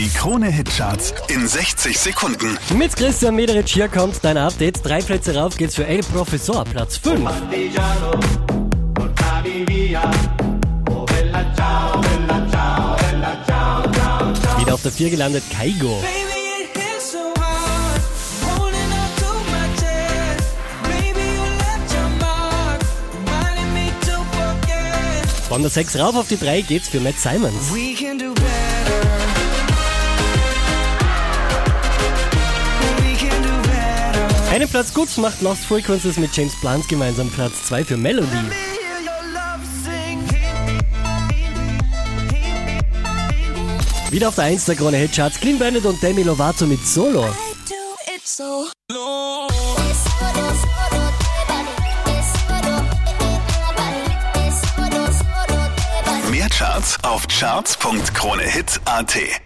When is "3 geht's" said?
26.38-26.88